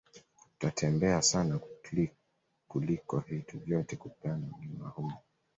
Utatembea 0.55 1.21
sana 1.21 1.59
kliko 2.77 3.19
vitu 3.19 3.59
vyote 3.59 3.95
ukipanda 3.95 4.47
mlima 4.57 4.89
huu 4.89 5.13